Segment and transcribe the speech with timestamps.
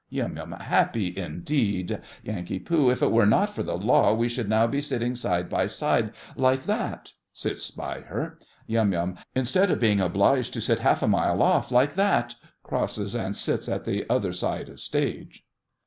[0.09, 0.37] YUM.
[0.59, 2.01] Happy indeed!
[2.25, 2.49] NANK.
[2.71, 6.11] If it were not for the law, we should now be sitting side by side,
[6.35, 7.13] like that.
[7.33, 9.19] (Sits by her.) YUM.
[9.35, 12.33] Instead of being obliged to sit half a mile off, like that.
[12.63, 15.45] (Crosses and sits at other side of stage.)